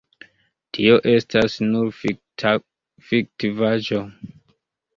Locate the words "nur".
1.67-1.91